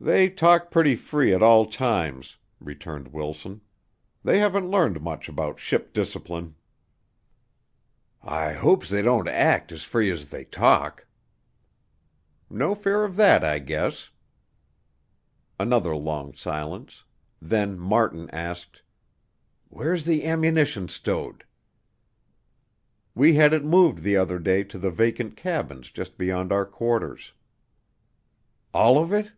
"They 0.00 0.28
talk 0.28 0.70
pretty 0.70 0.96
free 0.96 1.32
at 1.32 1.42
all 1.42 1.64
times," 1.64 2.36
returned 2.60 3.08
Wilson. 3.08 3.62
"They 4.22 4.38
haven't 4.38 4.68
learned 4.70 5.00
much 5.00 5.30
about 5.30 5.58
ship 5.58 5.94
discipline." 5.94 6.56
"I 8.22 8.52
hopes 8.52 8.90
they 8.90 9.00
don't 9.00 9.28
act 9.28 9.72
as 9.72 9.82
free 9.82 10.10
as 10.10 10.28
they 10.28 10.44
talk." 10.44 11.06
"No 12.50 12.74
fear 12.74 13.02
of 13.02 13.16
that, 13.16 13.42
I 13.42 13.60
guess." 13.60 14.10
Another 15.58 15.96
long 15.96 16.34
silence. 16.34 17.04
Then 17.40 17.78
Martin 17.78 18.28
asked: 18.28 18.82
"Where's 19.70 20.04
the 20.04 20.26
ammunition 20.26 20.88
stowed?" 20.88 21.44
"We 23.14 23.36
had 23.36 23.54
it 23.54 23.64
moved 23.64 24.02
the 24.02 24.18
other 24.18 24.38
day 24.38 24.64
to 24.64 24.76
the 24.76 24.90
vacant 24.90 25.34
cabins 25.34 25.90
just 25.90 26.18
beyond 26.18 26.52
our 26.52 26.66
quarters." 26.66 27.32
"All 28.74 29.02
of 29.02 29.10
it?" 29.10 29.32